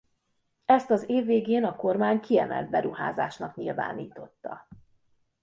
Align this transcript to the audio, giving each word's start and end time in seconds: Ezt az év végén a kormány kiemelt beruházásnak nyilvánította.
Ezt 0.65 0.89
az 0.91 1.09
év 1.09 1.25
végén 1.25 1.63
a 1.63 1.75
kormány 1.75 2.19
kiemelt 2.19 2.69
beruházásnak 2.69 3.55
nyilvánította. 3.55 4.67